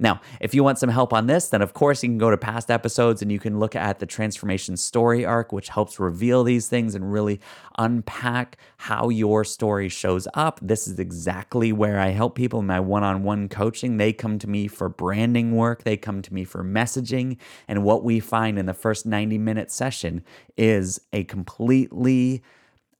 Now, 0.00 0.20
if 0.40 0.54
you 0.54 0.62
want 0.62 0.78
some 0.78 0.90
help 0.90 1.12
on 1.12 1.26
this, 1.26 1.48
then 1.48 1.60
of 1.60 1.74
course 1.74 2.02
you 2.02 2.08
can 2.08 2.18
go 2.18 2.30
to 2.30 2.36
past 2.36 2.70
episodes 2.70 3.20
and 3.20 3.32
you 3.32 3.40
can 3.40 3.58
look 3.58 3.74
at 3.74 3.98
the 3.98 4.06
transformation 4.06 4.76
story 4.76 5.24
arc, 5.24 5.52
which 5.52 5.70
helps 5.70 5.98
reveal 5.98 6.44
these 6.44 6.68
things 6.68 6.94
and 6.94 7.12
really 7.12 7.40
unpack 7.78 8.56
how 8.76 9.08
your 9.08 9.42
story 9.44 9.88
shows 9.88 10.28
up. 10.34 10.60
This 10.62 10.86
is 10.86 11.00
exactly 11.00 11.72
where 11.72 11.98
I 11.98 12.10
help 12.10 12.36
people 12.36 12.60
in 12.60 12.66
my 12.66 12.78
one 12.78 13.02
on 13.02 13.24
one 13.24 13.48
coaching. 13.48 13.96
They 13.96 14.12
come 14.12 14.38
to 14.38 14.48
me 14.48 14.68
for 14.68 14.88
branding 14.88 15.56
work, 15.56 15.82
they 15.82 15.96
come 15.96 16.22
to 16.22 16.32
me 16.32 16.44
for 16.44 16.62
messaging. 16.62 17.36
And 17.66 17.82
what 17.82 18.04
we 18.04 18.20
find 18.20 18.56
in 18.56 18.66
the 18.66 18.74
first 18.74 19.04
90 19.04 19.36
minute 19.38 19.72
session 19.72 20.22
is 20.56 21.00
a 21.12 21.24
completely 21.24 22.44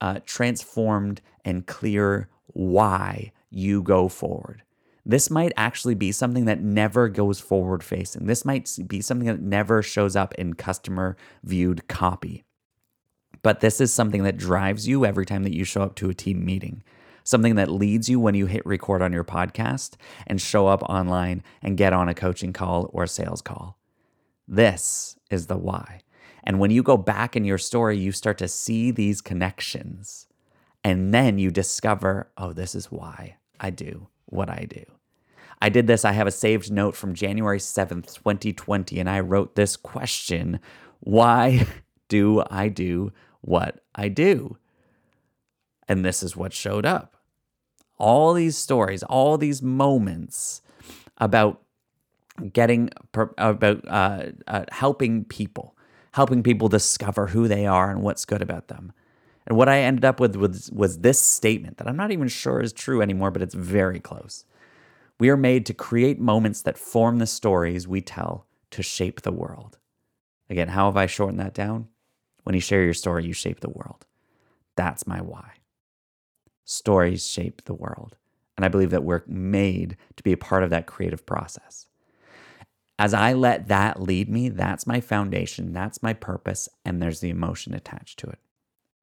uh, 0.00 0.18
transformed 0.26 1.20
and 1.44 1.64
clear 1.66 2.28
why 2.48 3.30
you 3.50 3.82
go 3.82 4.08
forward 4.08 4.62
this 5.08 5.30
might 5.30 5.52
actually 5.56 5.94
be 5.94 6.12
something 6.12 6.44
that 6.44 6.60
never 6.60 7.08
goes 7.08 7.40
forward 7.40 7.82
facing. 7.82 8.26
This 8.26 8.44
might 8.44 8.70
be 8.86 9.00
something 9.00 9.26
that 9.26 9.40
never 9.40 9.82
shows 9.82 10.14
up 10.14 10.34
in 10.34 10.52
customer 10.52 11.16
viewed 11.42 11.88
copy. 11.88 12.44
But 13.42 13.60
this 13.60 13.80
is 13.80 13.90
something 13.90 14.22
that 14.24 14.36
drives 14.36 14.86
you 14.86 15.06
every 15.06 15.24
time 15.24 15.44
that 15.44 15.54
you 15.54 15.64
show 15.64 15.80
up 15.80 15.94
to 15.96 16.10
a 16.10 16.14
team 16.14 16.44
meeting, 16.44 16.82
something 17.24 17.54
that 17.54 17.70
leads 17.70 18.10
you 18.10 18.20
when 18.20 18.34
you 18.34 18.44
hit 18.44 18.66
record 18.66 19.00
on 19.00 19.14
your 19.14 19.24
podcast 19.24 19.94
and 20.26 20.42
show 20.42 20.66
up 20.66 20.82
online 20.82 21.42
and 21.62 21.78
get 21.78 21.94
on 21.94 22.10
a 22.10 22.14
coaching 22.14 22.52
call 22.52 22.90
or 22.92 23.04
a 23.04 23.08
sales 23.08 23.40
call. 23.40 23.78
This 24.46 25.16
is 25.30 25.46
the 25.46 25.56
why. 25.56 26.02
And 26.44 26.60
when 26.60 26.70
you 26.70 26.82
go 26.82 26.98
back 26.98 27.34
in 27.34 27.46
your 27.46 27.58
story, 27.58 27.96
you 27.96 28.12
start 28.12 28.36
to 28.38 28.48
see 28.48 28.90
these 28.90 29.22
connections. 29.22 30.26
And 30.84 31.14
then 31.14 31.38
you 31.38 31.50
discover, 31.50 32.30
oh, 32.36 32.52
this 32.52 32.74
is 32.74 32.92
why 32.92 33.36
I 33.58 33.70
do 33.70 34.08
what 34.26 34.50
I 34.50 34.66
do. 34.68 34.84
I 35.60 35.68
did 35.68 35.86
this. 35.86 36.04
I 36.04 36.12
have 36.12 36.26
a 36.26 36.32
saved 36.32 36.70
note 36.70 36.94
from 36.94 37.14
January 37.14 37.58
7th, 37.58 38.14
2020, 38.14 38.98
and 39.00 39.10
I 39.10 39.20
wrote 39.20 39.54
this 39.54 39.76
question 39.76 40.60
Why 41.00 41.66
do 42.08 42.44
I 42.50 42.68
do 42.68 43.12
what 43.40 43.80
I 43.94 44.08
do? 44.08 44.56
And 45.88 46.04
this 46.04 46.22
is 46.22 46.36
what 46.36 46.52
showed 46.52 46.86
up. 46.86 47.16
All 47.98 48.32
these 48.32 48.56
stories, 48.56 49.02
all 49.02 49.38
these 49.38 49.62
moments 49.62 50.62
about 51.16 51.62
getting, 52.52 52.90
about 53.36 53.84
uh, 53.88 54.26
uh, 54.46 54.64
helping 54.70 55.24
people, 55.24 55.76
helping 56.12 56.42
people 56.42 56.68
discover 56.68 57.28
who 57.28 57.48
they 57.48 57.66
are 57.66 57.90
and 57.90 58.02
what's 58.02 58.24
good 58.24 58.42
about 58.42 58.68
them. 58.68 58.92
And 59.46 59.56
what 59.56 59.68
I 59.68 59.80
ended 59.80 60.04
up 60.04 60.20
with 60.20 60.36
was, 60.36 60.70
was 60.72 60.98
this 60.98 61.18
statement 61.18 61.78
that 61.78 61.88
I'm 61.88 61.96
not 61.96 62.12
even 62.12 62.28
sure 62.28 62.60
is 62.60 62.72
true 62.72 63.00
anymore, 63.00 63.30
but 63.30 63.42
it's 63.42 63.54
very 63.54 63.98
close. 63.98 64.44
We 65.20 65.30
are 65.30 65.36
made 65.36 65.66
to 65.66 65.74
create 65.74 66.20
moments 66.20 66.62
that 66.62 66.78
form 66.78 67.18
the 67.18 67.26
stories 67.26 67.88
we 67.88 68.00
tell 68.00 68.46
to 68.70 68.82
shape 68.82 69.22
the 69.22 69.32
world. 69.32 69.78
Again, 70.48 70.68
how 70.68 70.86
have 70.86 70.96
I 70.96 71.06
shortened 71.06 71.40
that 71.40 71.54
down? 71.54 71.88
When 72.44 72.54
you 72.54 72.60
share 72.60 72.84
your 72.84 72.94
story, 72.94 73.26
you 73.26 73.32
shape 73.32 73.60
the 73.60 73.70
world. 73.70 74.06
That's 74.76 75.06
my 75.06 75.20
why. 75.20 75.54
Stories 76.64 77.26
shape 77.26 77.64
the 77.64 77.74
world. 77.74 78.16
And 78.56 78.64
I 78.64 78.68
believe 78.68 78.90
that 78.90 79.04
we're 79.04 79.22
made 79.26 79.96
to 80.16 80.22
be 80.22 80.32
a 80.32 80.36
part 80.36 80.62
of 80.62 80.70
that 80.70 80.86
creative 80.86 81.26
process. 81.26 81.86
As 82.98 83.14
I 83.14 83.32
let 83.32 83.68
that 83.68 84.00
lead 84.02 84.28
me, 84.28 84.48
that's 84.48 84.86
my 84.86 85.00
foundation, 85.00 85.72
that's 85.72 86.02
my 86.02 86.12
purpose, 86.12 86.68
and 86.84 87.00
there's 87.00 87.20
the 87.20 87.30
emotion 87.30 87.74
attached 87.74 88.18
to 88.20 88.26
it. 88.28 88.38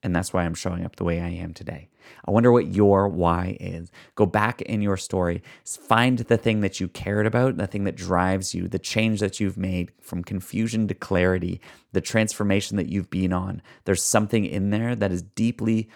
And 0.05 0.15
that's 0.15 0.31
why 0.31 0.43
I'm 0.43 0.53
showing 0.53 0.85
up 0.85 0.97
the 0.97 1.03
way 1.03 1.19
I 1.19 1.29
am 1.29 1.51
today. 1.51 1.89
I 2.25 2.29
wonder 2.29 2.51
what 2.51 2.67
your 2.67 3.07
why 3.07 3.57
is. 3.59 3.91
Go 4.13 4.27
back 4.27 4.61
in 4.61 4.83
your 4.83 4.97
story, 4.97 5.41
find 5.65 6.19
the 6.19 6.37
thing 6.37 6.61
that 6.61 6.79
you 6.79 6.87
cared 6.87 7.25
about, 7.25 7.57
the 7.57 7.65
thing 7.65 7.85
that 7.85 7.95
drives 7.95 8.53
you, 8.53 8.67
the 8.67 8.77
change 8.77 9.19
that 9.19 9.39
you've 9.39 9.57
made 9.57 9.91
from 9.99 10.23
confusion 10.23 10.87
to 10.89 10.93
clarity, 10.93 11.59
the 11.91 12.01
transformation 12.01 12.77
that 12.77 12.87
you've 12.87 13.09
been 13.09 13.33
on. 13.33 13.63
There's 13.85 14.03
something 14.03 14.45
in 14.45 14.69
there 14.69 14.95
that 14.95 15.11
is 15.11 15.23
deeply 15.23 15.89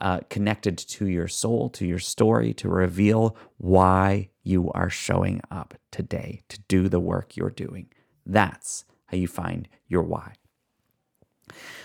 uh, 0.00 0.20
connected 0.30 0.78
to 0.78 1.08
your 1.08 1.26
soul, 1.26 1.68
to 1.70 1.84
your 1.84 1.98
story, 1.98 2.54
to 2.54 2.68
reveal 2.68 3.36
why 3.56 4.28
you 4.44 4.70
are 4.74 4.90
showing 4.90 5.40
up 5.50 5.74
today 5.90 6.44
to 6.50 6.60
do 6.68 6.88
the 6.88 7.00
work 7.00 7.36
you're 7.36 7.50
doing. 7.50 7.88
That's 8.24 8.84
how 9.06 9.16
you 9.16 9.26
find 9.26 9.66
your 9.88 10.04
why. 10.04 10.34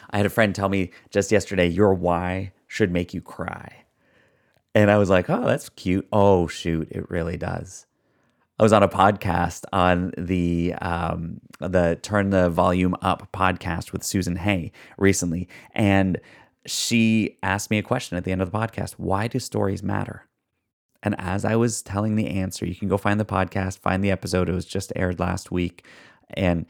I 0.09 0.17
had 0.17 0.25
a 0.25 0.29
friend 0.29 0.53
tell 0.53 0.69
me 0.69 0.91
just 1.09 1.31
yesterday, 1.31 1.67
your 1.67 1.93
why 1.93 2.51
should 2.67 2.91
make 2.91 3.13
you 3.13 3.21
cry. 3.21 3.85
And 4.73 4.89
I 4.89 4.97
was 4.97 5.09
like, 5.09 5.29
oh, 5.29 5.45
that's 5.45 5.69
cute. 5.69 6.07
Oh, 6.11 6.47
shoot, 6.47 6.87
it 6.91 7.09
really 7.09 7.37
does. 7.37 7.85
I 8.61 8.63
was 8.63 8.73
on 8.73 8.83
a 8.83 8.87
podcast 8.87 9.65
on 9.73 10.13
the 10.17 10.75
um, 10.75 11.41
the 11.59 11.97
Turn 12.03 12.29
the 12.29 12.47
Volume 12.51 12.95
Up 13.01 13.27
podcast 13.33 13.91
with 13.91 14.03
Susan 14.03 14.35
Hay 14.35 14.71
recently, 14.99 15.49
and 15.73 16.21
she 16.67 17.39
asked 17.41 17.71
me 17.71 17.79
a 17.79 17.83
question 17.83 18.17
at 18.17 18.23
the 18.23 18.31
end 18.31 18.39
of 18.39 18.51
the 18.51 18.57
podcast: 18.57 18.91
Why 18.97 19.27
do 19.27 19.39
stories 19.39 19.81
matter? 19.81 20.27
And 21.01 21.19
as 21.19 21.43
I 21.43 21.55
was 21.55 21.81
telling 21.81 22.15
the 22.15 22.27
answer, 22.27 22.67
you 22.67 22.75
can 22.75 22.87
go 22.87 22.97
find 22.97 23.19
the 23.19 23.25
podcast, 23.25 23.79
find 23.79 24.03
the 24.03 24.11
episode. 24.11 24.47
It 24.47 24.53
was 24.53 24.65
just 24.65 24.93
aired 24.95 25.19
last 25.19 25.49
week, 25.49 25.83
and 26.35 26.67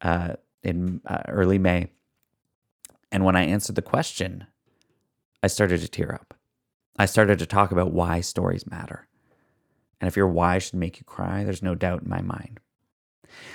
uh, 0.00 0.34
in 0.62 1.00
uh, 1.06 1.22
early 1.26 1.58
May. 1.58 1.88
And 3.12 3.24
when 3.24 3.36
I 3.36 3.44
answered 3.44 3.76
the 3.76 3.82
question, 3.82 4.46
I 5.42 5.46
started 5.46 5.80
to 5.82 5.88
tear 5.88 6.14
up. 6.14 6.34
I 6.96 7.04
started 7.06 7.38
to 7.38 7.46
talk 7.46 7.70
about 7.70 7.92
why 7.92 8.22
stories 8.22 8.66
matter. 8.66 9.06
And 10.00 10.08
if 10.08 10.16
your 10.16 10.28
why 10.28 10.58
should 10.58 10.74
make 10.74 10.98
you 10.98 11.04
cry, 11.04 11.44
there's 11.44 11.62
no 11.62 11.74
doubt 11.74 12.02
in 12.02 12.08
my 12.08 12.22
mind. 12.22 12.58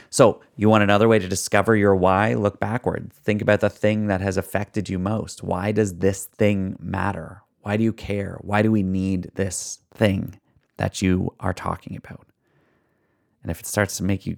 So, 0.10 0.42
you 0.56 0.70
want 0.70 0.84
another 0.84 1.08
way 1.08 1.20
to 1.20 1.28
discover 1.28 1.76
your 1.76 1.96
why? 1.96 2.34
Look 2.34 2.60
backward. 2.60 3.12
Think 3.14 3.42
about 3.42 3.60
the 3.60 3.70
thing 3.70 4.08
that 4.08 4.22
has 4.22 4.38
affected 4.38 4.90
you 4.90 4.98
most. 4.98 5.44
Why 5.44 5.72
does 5.72 5.98
this 5.98 6.26
thing 6.26 6.78
matter? 6.80 7.44
Why 7.62 7.78
do 7.78 7.84
you 7.84 7.94
care? 7.94 8.38
Why 8.42 8.62
do 8.62 8.72
we 8.72 8.82
need 8.82 9.32
this 9.36 9.80
thing 9.94 10.40
that 10.78 11.02
you 11.02 11.34
are 11.40 11.54
talking 11.54 11.98
about? 11.98 12.28
And 13.44 13.52
if 13.52 13.60
it 13.60 13.66
starts 13.66 13.98
to 13.98 14.04
make 14.04 14.26
you 14.26 14.38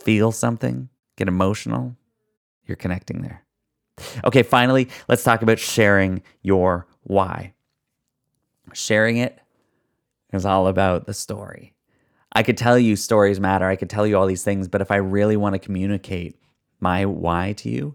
feel 0.00 0.32
something, 0.32 0.88
get 1.16 1.28
emotional, 1.28 1.96
you're 2.66 2.76
connecting 2.76 3.22
there. 3.22 3.44
Okay, 4.24 4.42
finally, 4.42 4.88
let's 5.08 5.24
talk 5.24 5.42
about 5.42 5.58
sharing 5.58 6.22
your 6.42 6.86
why. 7.02 7.54
Sharing 8.72 9.16
it 9.16 9.38
is 10.32 10.46
all 10.46 10.66
about 10.66 11.06
the 11.06 11.14
story. 11.14 11.74
I 12.34 12.42
could 12.42 12.56
tell 12.56 12.78
you 12.78 12.96
stories 12.96 13.40
matter. 13.40 13.66
I 13.66 13.76
could 13.76 13.90
tell 13.90 14.06
you 14.06 14.16
all 14.16 14.26
these 14.26 14.44
things, 14.44 14.68
but 14.68 14.80
if 14.80 14.90
I 14.90 14.96
really 14.96 15.36
want 15.36 15.54
to 15.54 15.58
communicate 15.58 16.40
my 16.80 17.04
why 17.04 17.52
to 17.58 17.68
you, 17.68 17.94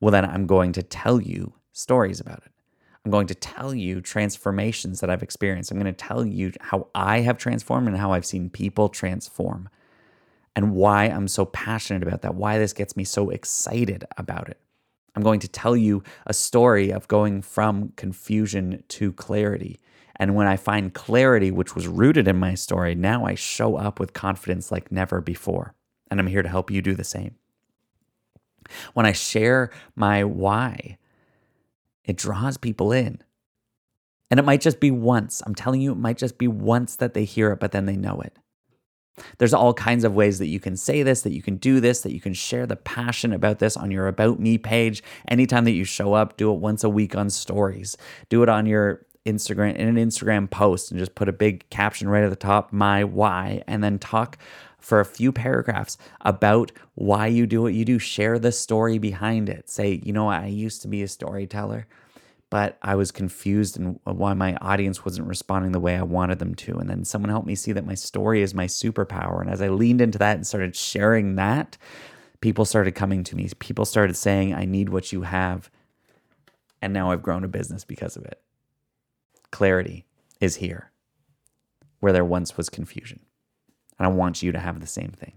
well, 0.00 0.10
then 0.10 0.24
I'm 0.24 0.46
going 0.46 0.72
to 0.72 0.82
tell 0.82 1.20
you 1.20 1.54
stories 1.72 2.20
about 2.20 2.42
it. 2.44 2.52
I'm 3.04 3.10
going 3.10 3.26
to 3.28 3.34
tell 3.34 3.74
you 3.74 4.02
transformations 4.02 5.00
that 5.00 5.08
I've 5.08 5.22
experienced. 5.22 5.70
I'm 5.70 5.78
going 5.78 5.92
to 5.92 6.06
tell 6.06 6.26
you 6.26 6.52
how 6.60 6.88
I 6.94 7.20
have 7.20 7.38
transformed 7.38 7.88
and 7.88 7.96
how 7.96 8.12
I've 8.12 8.26
seen 8.26 8.50
people 8.50 8.90
transform 8.90 9.70
and 10.54 10.72
why 10.72 11.04
I'm 11.04 11.28
so 11.28 11.46
passionate 11.46 12.02
about 12.02 12.22
that, 12.22 12.34
why 12.34 12.58
this 12.58 12.74
gets 12.74 12.96
me 12.96 13.04
so 13.04 13.30
excited 13.30 14.04
about 14.18 14.48
it. 14.50 14.58
I'm 15.14 15.22
going 15.22 15.40
to 15.40 15.48
tell 15.48 15.76
you 15.76 16.02
a 16.26 16.34
story 16.34 16.90
of 16.90 17.08
going 17.08 17.42
from 17.42 17.92
confusion 17.96 18.84
to 18.88 19.12
clarity. 19.12 19.80
And 20.16 20.34
when 20.34 20.46
I 20.46 20.56
find 20.56 20.92
clarity, 20.92 21.50
which 21.50 21.74
was 21.74 21.88
rooted 21.88 22.28
in 22.28 22.36
my 22.36 22.54
story, 22.54 22.94
now 22.94 23.24
I 23.24 23.34
show 23.34 23.76
up 23.76 23.98
with 23.98 24.12
confidence 24.12 24.70
like 24.70 24.92
never 24.92 25.20
before. 25.20 25.74
And 26.10 26.20
I'm 26.20 26.26
here 26.26 26.42
to 26.42 26.48
help 26.48 26.70
you 26.70 26.82
do 26.82 26.94
the 26.94 27.04
same. 27.04 27.36
When 28.94 29.06
I 29.06 29.12
share 29.12 29.70
my 29.96 30.24
why, 30.24 30.98
it 32.04 32.16
draws 32.16 32.56
people 32.56 32.92
in. 32.92 33.22
And 34.30 34.38
it 34.38 34.44
might 34.44 34.60
just 34.60 34.78
be 34.78 34.90
once. 34.90 35.42
I'm 35.44 35.54
telling 35.54 35.80
you, 35.80 35.92
it 35.92 35.98
might 35.98 36.18
just 36.18 36.38
be 36.38 36.46
once 36.46 36.96
that 36.96 37.14
they 37.14 37.24
hear 37.24 37.50
it, 37.52 37.58
but 37.58 37.72
then 37.72 37.86
they 37.86 37.96
know 37.96 38.20
it. 38.20 38.38
There's 39.38 39.54
all 39.54 39.74
kinds 39.74 40.04
of 40.04 40.14
ways 40.14 40.38
that 40.38 40.46
you 40.46 40.60
can 40.60 40.76
say 40.76 41.02
this, 41.02 41.22
that 41.22 41.32
you 41.32 41.42
can 41.42 41.56
do 41.56 41.80
this, 41.80 42.00
that 42.02 42.12
you 42.12 42.20
can 42.20 42.34
share 42.34 42.66
the 42.66 42.76
passion 42.76 43.32
about 43.32 43.58
this 43.58 43.76
on 43.76 43.90
your 43.90 44.06
About 44.06 44.40
Me 44.40 44.58
page. 44.58 45.02
Anytime 45.28 45.64
that 45.64 45.72
you 45.72 45.84
show 45.84 46.14
up, 46.14 46.36
do 46.36 46.52
it 46.52 46.58
once 46.58 46.84
a 46.84 46.88
week 46.88 47.16
on 47.16 47.30
stories. 47.30 47.96
Do 48.28 48.42
it 48.42 48.48
on 48.48 48.66
your 48.66 49.06
Instagram, 49.26 49.76
in 49.76 49.88
an 49.88 49.96
Instagram 49.96 50.50
post, 50.50 50.90
and 50.90 50.98
just 50.98 51.14
put 51.14 51.28
a 51.28 51.32
big 51.32 51.68
caption 51.70 52.08
right 52.08 52.24
at 52.24 52.30
the 52.30 52.36
top, 52.36 52.72
my 52.72 53.04
why, 53.04 53.62
and 53.66 53.84
then 53.84 53.98
talk 53.98 54.38
for 54.78 54.98
a 54.98 55.04
few 55.04 55.30
paragraphs 55.30 55.98
about 56.22 56.72
why 56.94 57.26
you 57.26 57.46
do 57.46 57.62
what 57.62 57.74
you 57.74 57.84
do. 57.84 57.98
Share 57.98 58.38
the 58.38 58.50
story 58.50 58.98
behind 58.98 59.48
it. 59.48 59.68
Say, 59.68 60.00
you 60.02 60.12
know, 60.12 60.28
I 60.28 60.46
used 60.46 60.80
to 60.82 60.88
be 60.88 61.02
a 61.02 61.08
storyteller 61.08 61.86
but 62.50 62.76
I 62.82 62.96
was 62.96 63.12
confused 63.12 63.78
and 63.78 64.00
why 64.04 64.34
my 64.34 64.56
audience 64.56 65.04
wasn't 65.04 65.28
responding 65.28 65.70
the 65.70 65.78
way 65.78 65.96
I 65.96 66.02
wanted 66.02 66.40
them 66.40 66.56
to. 66.56 66.78
And 66.78 66.90
then 66.90 67.04
someone 67.04 67.30
helped 67.30 67.46
me 67.46 67.54
see 67.54 67.70
that 67.72 67.86
my 67.86 67.94
story 67.94 68.42
is 68.42 68.54
my 68.54 68.66
superpower. 68.66 69.40
And 69.40 69.48
as 69.48 69.62
I 69.62 69.68
leaned 69.68 70.00
into 70.00 70.18
that 70.18 70.36
and 70.36 70.44
started 70.44 70.74
sharing 70.74 71.36
that, 71.36 71.78
people 72.40 72.64
started 72.64 72.96
coming 72.96 73.22
to 73.24 73.36
me. 73.36 73.48
People 73.60 73.84
started 73.84 74.16
saying, 74.16 74.52
I 74.52 74.64
need 74.64 74.88
what 74.88 75.12
you 75.12 75.22
have. 75.22 75.70
And 76.82 76.92
now 76.92 77.12
I've 77.12 77.22
grown 77.22 77.44
a 77.44 77.48
business 77.48 77.84
because 77.84 78.16
of 78.16 78.24
it. 78.24 78.42
Clarity 79.52 80.06
is 80.40 80.56
here 80.56 80.90
where 82.00 82.12
there 82.12 82.24
once 82.24 82.56
was 82.56 82.68
confusion. 82.68 83.20
And 83.96 84.06
I 84.06 84.10
want 84.10 84.42
you 84.42 84.50
to 84.50 84.58
have 84.58 84.80
the 84.80 84.86
same 84.88 85.12
thing. 85.12 85.34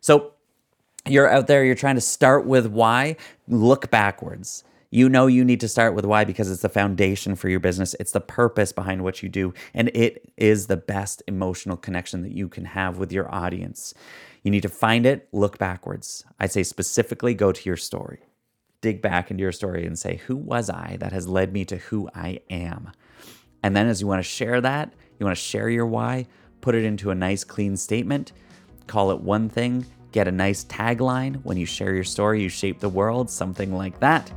So 0.00 0.34
you're 1.06 1.28
out 1.28 1.46
there, 1.46 1.64
you're 1.64 1.74
trying 1.74 1.94
to 1.94 2.02
start 2.02 2.44
with 2.44 2.66
why, 2.66 3.16
look 3.48 3.90
backwards 3.90 4.64
you 4.92 5.08
know 5.08 5.26
you 5.26 5.42
need 5.42 5.60
to 5.60 5.68
start 5.68 5.94
with 5.94 6.04
why 6.04 6.22
because 6.22 6.50
it's 6.50 6.60
the 6.60 6.68
foundation 6.68 7.34
for 7.34 7.48
your 7.48 7.60
business. 7.60 7.96
It's 7.98 8.12
the 8.12 8.20
purpose 8.20 8.72
behind 8.72 9.02
what 9.02 9.22
you 9.22 9.30
do. 9.30 9.54
And 9.72 9.88
it 9.94 10.30
is 10.36 10.66
the 10.66 10.76
best 10.76 11.22
emotional 11.26 11.78
connection 11.78 12.20
that 12.22 12.32
you 12.32 12.46
can 12.46 12.66
have 12.66 12.98
with 12.98 13.10
your 13.10 13.34
audience. 13.34 13.94
You 14.42 14.50
need 14.50 14.60
to 14.60 14.68
find 14.68 15.06
it, 15.06 15.28
look 15.32 15.56
backwards. 15.56 16.26
I'd 16.38 16.52
say 16.52 16.62
specifically 16.62 17.32
go 17.32 17.52
to 17.52 17.62
your 17.64 17.78
story. 17.78 18.18
Dig 18.82 19.00
back 19.00 19.30
into 19.30 19.40
your 19.40 19.52
story 19.52 19.86
and 19.86 19.98
say, 19.98 20.16
who 20.26 20.36
was 20.36 20.68
I 20.68 20.98
that 21.00 21.12
has 21.12 21.26
led 21.26 21.54
me 21.54 21.64
to 21.66 21.78
who 21.78 22.10
I 22.14 22.40
am? 22.50 22.90
And 23.62 23.74
then 23.74 23.86
as 23.86 24.02
you 24.02 24.06
want 24.06 24.18
to 24.18 24.28
share 24.28 24.60
that, 24.60 24.92
you 25.18 25.24
want 25.24 25.38
to 25.38 25.42
share 25.42 25.70
your 25.70 25.86
why, 25.86 26.26
put 26.60 26.74
it 26.74 26.84
into 26.84 27.10
a 27.10 27.14
nice, 27.14 27.44
clean 27.44 27.78
statement, 27.78 28.32
call 28.88 29.10
it 29.10 29.22
one 29.22 29.48
thing, 29.48 29.86
get 30.10 30.28
a 30.28 30.32
nice 30.32 30.64
tagline. 30.66 31.42
When 31.44 31.56
you 31.56 31.64
share 31.64 31.94
your 31.94 32.04
story, 32.04 32.42
you 32.42 32.50
shape 32.50 32.78
the 32.78 32.90
world, 32.90 33.30
something 33.30 33.72
like 33.72 33.98
that 34.00 34.30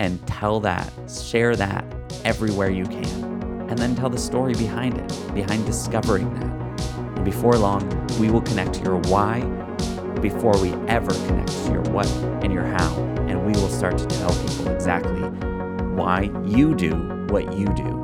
and 0.00 0.26
tell 0.26 0.60
that, 0.60 0.90
share 1.10 1.54
that 1.54 1.84
everywhere 2.24 2.70
you 2.70 2.86
can. 2.86 3.68
And 3.68 3.76
then 3.76 3.94
tell 3.94 4.08
the 4.08 4.16
story 4.16 4.54
behind 4.54 4.96
it, 4.96 5.34
behind 5.34 5.66
discovering 5.66 6.32
that. 6.36 6.80
And 7.16 7.24
before 7.24 7.58
long, 7.58 7.86
we 8.18 8.30
will 8.30 8.40
connect 8.40 8.72
to 8.74 8.82
your 8.82 8.96
why 8.96 9.40
before 10.22 10.58
we 10.58 10.72
ever 10.88 11.12
connect 11.26 11.48
to 11.66 11.72
your 11.72 11.82
what 11.92 12.06
and 12.42 12.50
your 12.50 12.64
how. 12.64 12.94
And 13.28 13.44
we 13.44 13.52
will 13.52 13.68
start 13.68 13.98
to 13.98 14.06
tell 14.06 14.30
people 14.30 14.68
exactly 14.68 15.20
why 16.00 16.30
you 16.46 16.74
do 16.74 16.94
what 17.28 17.52
you 17.52 17.66
do. 17.66 18.02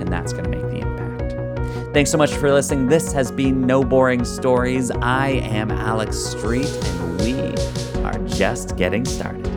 And 0.00 0.08
that's 0.08 0.32
going 0.32 0.44
to 0.44 0.50
make 0.50 0.66
the 0.70 0.78
impact. 0.78 1.92
Thanks 1.92 2.10
so 2.10 2.16
much 2.16 2.32
for 2.32 2.50
listening. 2.50 2.86
This 2.86 3.12
has 3.12 3.30
been 3.30 3.66
No 3.66 3.84
Boring 3.84 4.24
Stories. 4.24 4.90
I 4.90 5.28
am 5.28 5.70
Alex 5.70 6.16
Street, 6.16 6.64
and 6.64 7.20
we 7.20 7.34
are 8.02 8.18
just 8.26 8.78
getting 8.78 9.04
started. 9.04 9.47